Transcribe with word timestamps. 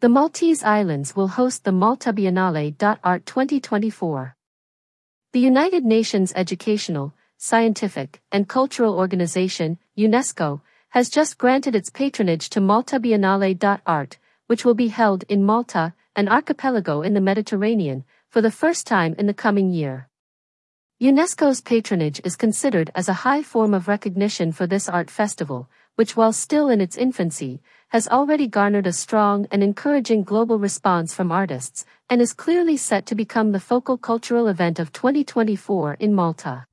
The 0.00 0.08
Maltese 0.08 0.62
Islands 0.62 1.16
will 1.16 1.26
host 1.26 1.64
the 1.64 1.72
Malta 1.72 2.12
Biennale. 2.12 2.98
Art 3.02 3.26
2024. 3.26 4.36
The 5.32 5.40
United 5.40 5.84
Nations 5.84 6.32
Educational, 6.36 7.14
Scientific, 7.36 8.22
and 8.30 8.48
Cultural 8.48 8.94
Organization, 8.94 9.76
UNESCO, 9.98 10.60
has 10.90 11.10
just 11.10 11.36
granted 11.36 11.74
its 11.74 11.90
patronage 11.90 12.48
to 12.50 12.60
Malta 12.60 13.00
Biennale. 13.00 13.80
Art, 13.84 14.18
which 14.46 14.64
will 14.64 14.74
be 14.74 14.86
held 14.86 15.24
in 15.28 15.44
Malta, 15.44 15.94
an 16.14 16.28
archipelago 16.28 17.02
in 17.02 17.14
the 17.14 17.20
Mediterranean, 17.20 18.04
for 18.28 18.40
the 18.40 18.52
first 18.52 18.86
time 18.86 19.16
in 19.18 19.26
the 19.26 19.34
coming 19.34 19.72
year. 19.72 20.08
UNESCO's 21.02 21.60
patronage 21.60 22.20
is 22.22 22.36
considered 22.36 22.92
as 22.94 23.08
a 23.08 23.24
high 23.26 23.42
form 23.42 23.74
of 23.74 23.88
recognition 23.88 24.52
for 24.52 24.68
this 24.68 24.88
art 24.88 25.10
festival, 25.10 25.68
which 25.98 26.16
while 26.16 26.32
still 26.32 26.68
in 26.68 26.80
its 26.80 26.96
infancy, 26.96 27.60
has 27.88 28.06
already 28.06 28.46
garnered 28.46 28.86
a 28.86 28.92
strong 28.92 29.48
and 29.50 29.64
encouraging 29.64 30.22
global 30.22 30.56
response 30.56 31.12
from 31.12 31.32
artists, 31.32 31.84
and 32.08 32.22
is 32.22 32.32
clearly 32.32 32.76
set 32.76 33.04
to 33.04 33.16
become 33.16 33.50
the 33.50 33.58
focal 33.58 33.98
cultural 33.98 34.46
event 34.46 34.78
of 34.78 34.92
2024 34.92 35.94
in 35.94 36.14
Malta. 36.14 36.64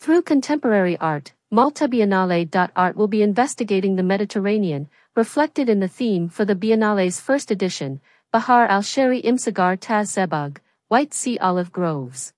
Through 0.00 0.20
contemporary 0.20 0.98
art, 0.98 1.32
Malta 1.50 1.88
Biennale. 1.88 2.70
Art 2.76 2.94
will 2.94 3.08
be 3.08 3.22
investigating 3.22 3.96
the 3.96 4.02
Mediterranean, 4.02 4.90
reflected 5.14 5.70
in 5.70 5.80
the 5.80 5.88
theme 5.88 6.28
for 6.28 6.44
the 6.44 6.54
Biennale's 6.54 7.18
first 7.18 7.50
edition, 7.50 8.02
Bahar 8.32 8.66
al-Sheri 8.66 9.24
Imsagar 9.24 9.78
Taz 9.78 10.12
Zebug, 10.12 10.58
White 10.88 11.14
Sea 11.14 11.38
Olive 11.38 11.72
Groves. 11.72 12.34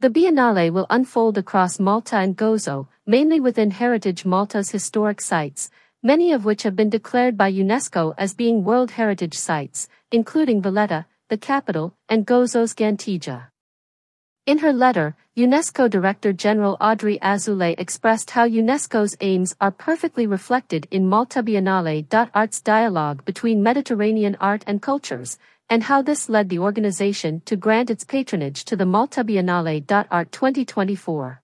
The 0.00 0.08
Biennale 0.08 0.72
will 0.72 0.86
unfold 0.88 1.36
across 1.36 1.78
Malta 1.78 2.16
and 2.16 2.34
Gozo, 2.34 2.88
mainly 3.04 3.38
within 3.38 3.70
Heritage 3.70 4.24
Malta's 4.24 4.70
historic 4.70 5.20
sites, 5.20 5.70
many 6.02 6.32
of 6.32 6.46
which 6.46 6.62
have 6.62 6.74
been 6.74 6.88
declared 6.88 7.36
by 7.36 7.52
UNESCO 7.52 8.14
as 8.16 8.32
being 8.32 8.64
World 8.64 8.92
Heritage 8.92 9.34
Sites, 9.34 9.90
including 10.10 10.62
Valletta, 10.62 11.04
the 11.28 11.36
capital, 11.36 11.94
and 12.08 12.26
Gozo's 12.26 12.72
Gantija. 12.72 13.48
In 14.46 14.60
her 14.60 14.72
letter, 14.72 15.16
UNESCO 15.36 15.90
Director 15.90 16.32
General 16.32 16.78
Audrey 16.80 17.18
Azoulay 17.18 17.74
expressed 17.76 18.30
how 18.30 18.48
UNESCO's 18.48 19.18
aims 19.20 19.54
are 19.60 19.70
perfectly 19.70 20.26
reflected 20.26 20.88
in 20.90 21.06
Malta 21.06 21.42
Biennale. 21.42 22.30
Art's 22.32 22.62
dialogue 22.62 23.22
between 23.26 23.62
Mediterranean 23.62 24.34
art 24.40 24.64
and 24.66 24.80
cultures, 24.80 25.38
and 25.70 25.84
how 25.84 26.02
this 26.02 26.28
led 26.28 26.48
the 26.48 26.58
organization 26.58 27.40
to 27.46 27.54
grant 27.54 27.90
its 27.90 28.04
patronage 28.04 28.64
to 28.64 28.74
the 28.74 28.84
Malta 28.84 29.22
Biennale. 29.22 30.06
Art 30.10 30.32
2024. 30.32 31.40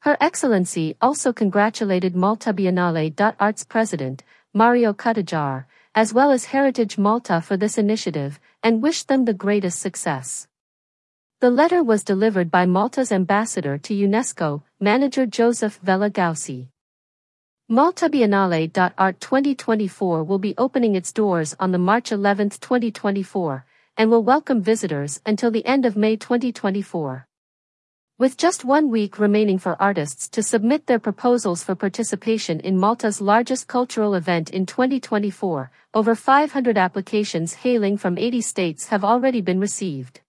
Her 0.00 0.16
Excellency 0.20 0.96
also 1.00 1.32
congratulated 1.32 2.14
Malta 2.14 2.52
Biennale. 2.52 3.34
Art's 3.40 3.64
president, 3.64 4.22
Mario 4.52 4.92
Cutajar, 4.92 5.64
as 5.94 6.12
well 6.12 6.30
as 6.30 6.44
Heritage 6.44 6.98
Malta 6.98 7.40
for 7.40 7.56
this 7.56 7.78
initiative, 7.78 8.38
and 8.62 8.82
wished 8.82 9.08
them 9.08 9.24
the 9.24 9.32
greatest 9.32 9.80
success. 9.80 10.46
The 11.40 11.50
letter 11.50 11.82
was 11.82 12.04
delivered 12.04 12.50
by 12.50 12.66
Malta's 12.66 13.10
ambassador 13.10 13.78
to 13.78 13.94
UNESCO, 13.94 14.62
manager 14.78 15.24
Joseph 15.24 15.80
Vella 15.82 16.10
Gauci. 16.10 16.68
Malta 17.72 18.10
Biennale. 18.10 18.70
Art 18.98 19.18
2024 19.18 20.24
will 20.24 20.38
be 20.38 20.54
opening 20.58 20.94
its 20.94 21.10
doors 21.10 21.56
on 21.58 21.72
the 21.72 21.78
March 21.78 22.12
11, 22.12 22.50
2024, 22.50 23.64
and 23.96 24.10
will 24.10 24.22
welcome 24.22 24.60
visitors 24.60 25.22
until 25.24 25.50
the 25.50 25.64
end 25.64 25.86
of 25.86 25.96
May 25.96 26.16
2024. 26.16 27.26
With 28.18 28.36
just 28.36 28.66
one 28.66 28.90
week 28.90 29.18
remaining 29.18 29.56
for 29.56 29.80
artists 29.80 30.28
to 30.28 30.42
submit 30.42 30.86
their 30.86 30.98
proposals 30.98 31.64
for 31.64 31.74
participation 31.74 32.60
in 32.60 32.76
Malta's 32.76 33.22
largest 33.22 33.68
cultural 33.68 34.14
event 34.14 34.50
in 34.50 34.66
2024, 34.66 35.70
over 35.94 36.14
500 36.14 36.76
applications 36.76 37.54
hailing 37.54 37.96
from 37.96 38.18
80 38.18 38.42
states 38.42 38.88
have 38.88 39.02
already 39.02 39.40
been 39.40 39.58
received. 39.58 40.20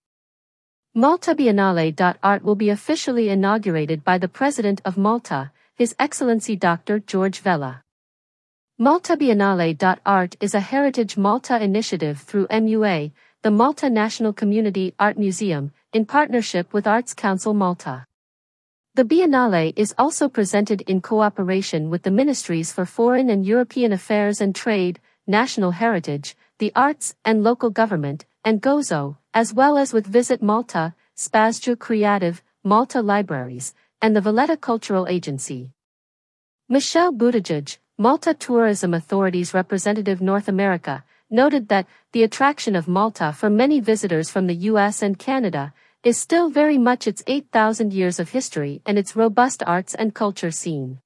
Malta 0.96 1.36
Biennale. 1.36 2.16
Art 2.24 2.44
will 2.44 2.56
be 2.56 2.70
officially 2.70 3.28
inaugurated 3.28 4.06
by 4.06 4.18
the 4.18 4.30
President 4.30 4.80
of 4.86 4.96
Malta, 4.96 5.52
His 5.76 5.96
Excellency 5.98 6.56
Dr. 6.56 7.00
George 7.00 7.44
Biennale. 7.44 7.82
Art 10.06 10.36
is 10.40 10.54
a 10.54 10.60
Heritage 10.60 11.18
Malta 11.18 11.60
initiative 11.60 12.20
through 12.20 12.46
MUA, 12.46 13.12
the 13.42 13.50
Malta 13.50 13.90
National 13.90 14.34
Community 14.34 14.94
Art 15.00 15.18
Museum, 15.18 15.72
in 15.92 16.06
partnership 16.06 16.74
with 16.74 16.86
Arts 16.86 17.16
Council 17.16 17.56
Malta. 17.56 18.06
The 18.94 19.04
Biennale 19.04 19.74
is 19.76 19.96
also 19.98 20.30
presented 20.30 20.82
in 20.82 21.02
cooperation 21.02 21.90
with 21.90 22.04
the 22.04 22.12
Ministries 22.12 22.72
for 22.72 22.86
Foreign 22.86 23.32
and 23.32 23.44
European 23.44 23.94
Affairs 23.94 24.42
and 24.42 24.54
Trade, 24.54 25.00
National 25.26 25.72
Heritage, 25.72 26.38
the 26.60 26.72
Arts 26.76 27.16
and 27.26 27.44
Local 27.44 27.72
Government, 27.72 28.28
and 28.46 28.62
Gozo, 28.62 29.18
as 29.34 29.56
well 29.56 29.80
as 29.80 29.92
with 29.92 30.06
Visit 30.06 30.44
Malta, 30.44 30.94
Spazju 31.18 31.78
Kreattiv, 31.78 32.42
Malta 32.64 33.02
Libraries, 33.02 33.74
and 34.04 34.14
the 34.14 34.20
Valletta 34.20 34.58
Cultural 34.58 35.08
Agency. 35.08 35.72
Michelle 36.68 37.14
Buttigieg, 37.14 37.78
Malta 37.98 38.34
Tourism 38.34 38.94
Authority's 38.94 39.54
representative 39.54 40.20
North 40.20 40.50
America, 40.50 41.06
noted 41.30 41.70
that 41.70 41.88
the 42.12 42.24
attraction 42.24 42.76
of 42.76 42.86
Malta 42.86 43.32
for 43.32 43.50
many 43.50 43.80
visitors 43.80 44.30
from 44.30 44.48
the 44.48 44.68
US 44.72 45.02
and 45.02 45.18
Canada 45.18 45.74
is 46.04 46.18
still 46.18 46.50
very 46.50 46.78
much 46.78 47.08
its 47.08 47.24
8,000 47.28 47.94
years 47.94 48.20
of 48.20 48.32
history 48.32 48.82
and 48.86 48.98
its 48.98 49.16
robust 49.16 49.64
arts 49.66 49.96
and 49.96 50.14
culture 50.14 50.52
scene. 50.52 51.00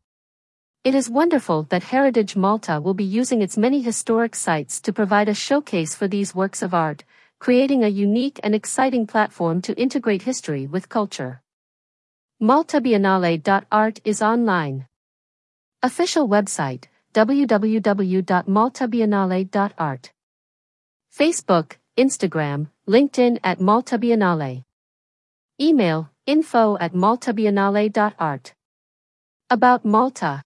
It 0.83 0.95
is 0.95 1.07
wonderful 1.07 1.67
that 1.69 1.83
Heritage 1.83 2.35
Malta 2.35 2.81
will 2.81 2.95
be 2.95 3.03
using 3.03 3.43
its 3.43 3.59
many 3.59 3.83
historic 3.83 4.35
sites 4.35 4.81
to 4.81 4.91
provide 4.91 5.29
a 5.29 5.35
showcase 5.35 5.93
for 5.93 6.07
these 6.07 6.33
works 6.33 6.63
of 6.63 6.73
art, 6.73 7.03
creating 7.37 7.83
a 7.83 7.89
unique 7.89 8.39
and 8.41 8.55
exciting 8.55 9.05
platform 9.05 9.61
to 9.61 9.79
integrate 9.79 10.23
history 10.23 10.65
with 10.65 10.89
culture. 10.89 11.43
Malta 12.39 12.79
Biennale.art 12.79 13.99
is 14.05 14.21
online. 14.21 14.85
Official 15.81 16.29
website 16.29 16.83
www.maltabiennale.art. 17.15 20.11
Facebook, 21.11 21.77
Instagram, 21.97 22.69
LinkedIn 22.87 23.39
at 23.43 23.59
Malta 23.59 23.97
Biennale. 23.97 24.63
Email 25.59 26.11
info 26.27 26.77
at 26.79 26.93
maltabiennale.art. 26.93 28.53
About 29.49 29.83
Malta. 29.83 30.43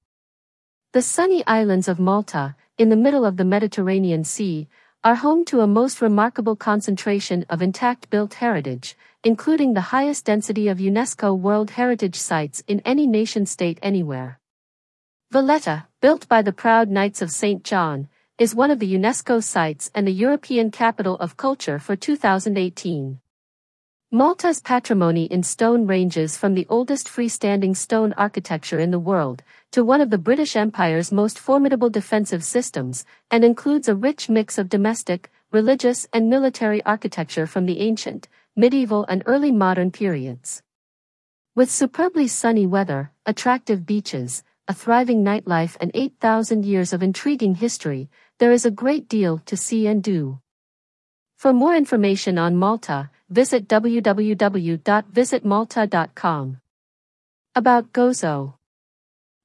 The 0.93 1.01
sunny 1.01 1.45
islands 1.45 1.89
of 1.89 1.99
Malta, 1.99 2.55
in 2.77 2.87
the 2.87 2.95
middle 2.95 3.25
of 3.25 3.35
the 3.35 3.43
Mediterranean 3.43 4.23
Sea, 4.23 4.69
are 5.03 5.15
home 5.15 5.43
to 5.43 5.61
a 5.61 5.67
most 5.67 5.99
remarkable 5.99 6.55
concentration 6.55 7.43
of 7.49 7.59
intact 7.59 8.07
built 8.11 8.35
heritage, 8.35 8.95
including 9.23 9.73
the 9.73 9.89
highest 9.89 10.25
density 10.25 10.67
of 10.67 10.77
UNESCO 10.77 11.35
World 11.35 11.71
Heritage 11.71 12.15
Sites 12.15 12.63
in 12.67 12.81
any 12.81 13.07
nation-state 13.07 13.79
anywhere. 13.81 14.39
Valletta, 15.31 15.87
built 16.01 16.27
by 16.27 16.43
the 16.43 16.53
proud 16.53 16.89
Knights 16.89 17.23
of 17.23 17.31
St. 17.31 17.63
John, 17.63 18.09
is 18.37 18.53
one 18.53 18.69
of 18.69 18.77
the 18.77 18.93
UNESCO 18.93 19.41
sites 19.41 19.89
and 19.95 20.05
the 20.05 20.11
European 20.11 20.69
Capital 20.69 21.15
of 21.15 21.35
Culture 21.35 21.79
for 21.79 21.95
2018. 21.95 23.20
Malta's 24.13 24.59
patrimony 24.59 25.23
in 25.23 25.41
stone 25.41 25.87
ranges 25.87 26.35
from 26.35 26.53
the 26.53 26.65
oldest 26.67 27.07
freestanding 27.07 27.73
stone 27.73 28.11
architecture 28.17 28.77
in 28.77 28.91
the 28.91 28.99
world 28.99 29.41
to 29.71 29.85
one 29.85 30.01
of 30.01 30.09
the 30.09 30.17
British 30.17 30.57
Empire's 30.57 31.13
most 31.13 31.39
formidable 31.39 31.89
defensive 31.89 32.43
systems 32.43 33.05
and 33.31 33.45
includes 33.45 33.87
a 33.87 33.95
rich 33.95 34.27
mix 34.27 34.57
of 34.57 34.67
domestic, 34.67 35.31
religious, 35.53 36.09
and 36.11 36.29
military 36.29 36.83
architecture 36.83 37.47
from 37.47 37.65
the 37.65 37.79
ancient, 37.79 38.27
medieval, 38.53 39.05
and 39.05 39.23
early 39.27 39.49
modern 39.49 39.89
periods. 39.89 40.61
With 41.55 41.71
superbly 41.71 42.27
sunny 42.27 42.65
weather, 42.65 43.13
attractive 43.25 43.85
beaches, 43.85 44.43
a 44.67 44.73
thriving 44.73 45.23
nightlife, 45.23 45.77
and 45.79 45.89
8,000 45.93 46.65
years 46.65 46.91
of 46.91 47.01
intriguing 47.01 47.55
history, 47.55 48.09
there 48.39 48.51
is 48.51 48.65
a 48.65 48.71
great 48.71 49.07
deal 49.07 49.37
to 49.45 49.55
see 49.55 49.87
and 49.87 50.03
do. 50.03 50.41
For 51.37 51.53
more 51.53 51.75
information 51.75 52.37
on 52.37 52.57
Malta, 52.57 53.09
visit 53.31 53.67
www.visitmalta.com. 53.67 56.57
About 57.55 57.93
Gozo. 57.93 58.53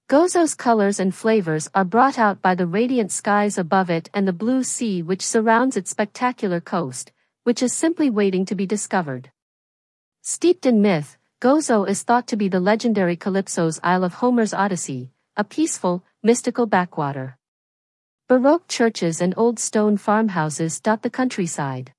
Gozo's 0.08 0.54
colors 0.54 1.00
and 1.00 1.14
flavors 1.14 1.68
are 1.74 1.84
brought 1.84 2.18
out 2.18 2.42
by 2.42 2.54
the 2.54 2.66
radiant 2.66 3.10
skies 3.10 3.58
above 3.58 3.88
it 3.88 4.10
and 4.12 4.26
the 4.26 4.32
blue 4.32 4.62
sea 4.62 5.02
which 5.02 5.26
surrounds 5.26 5.76
its 5.76 5.90
spectacular 5.90 6.60
coast, 6.60 7.12
which 7.44 7.62
is 7.62 7.72
simply 7.72 8.10
waiting 8.10 8.44
to 8.44 8.54
be 8.54 8.66
discovered. 8.66 9.30
Steeped 10.22 10.66
in 10.66 10.82
myth, 10.82 11.16
Gozo 11.40 11.88
is 11.88 12.02
thought 12.02 12.26
to 12.28 12.36
be 12.36 12.48
the 12.48 12.60
legendary 12.60 13.16
Calypso's 13.16 13.80
Isle 13.82 14.04
of 14.04 14.14
Homer's 14.14 14.52
Odyssey, 14.52 15.10
a 15.36 15.44
peaceful, 15.44 16.04
mystical 16.22 16.66
backwater. 16.66 17.38
Baroque 18.28 18.66
churches 18.68 19.20
and 19.20 19.32
old 19.36 19.60
stone 19.60 19.96
farmhouses 19.96 20.80
dot 20.80 21.02
the 21.02 21.10
countryside. 21.10 21.92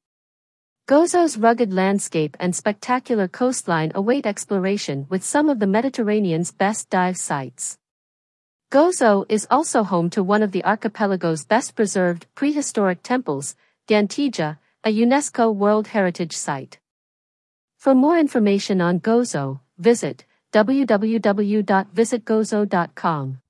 Gozo's 0.87 1.37
rugged 1.37 1.71
landscape 1.73 2.37
and 2.39 2.55
spectacular 2.55 3.27
coastline 3.27 3.91
await 3.93 4.25
exploration 4.25 5.05
with 5.09 5.21
some 5.21 5.49
of 5.49 5.59
the 5.59 5.67
Mediterranean's 5.67 6.53
best 6.53 6.89
dive 6.89 7.17
sites. 7.17 7.77
Gozo 8.71 9.25
is 9.27 9.45
also 9.51 9.83
home 9.83 10.09
to 10.11 10.23
one 10.23 10.41
of 10.41 10.53
the 10.53 10.63
archipelago's 10.63 11.43
best 11.43 11.75
preserved 11.75 12.25
prehistoric 12.35 13.03
temples, 13.03 13.57
Gantija, 13.89 14.59
a 14.85 14.97
UNESCO 14.97 15.53
World 15.53 15.87
Heritage 15.87 16.37
Site. 16.37 16.79
For 17.77 17.93
more 17.93 18.17
information 18.17 18.79
on 18.79 19.01
Gozo, 19.01 19.59
visit 19.77 20.23
www.visitgozo.com. 20.53 23.41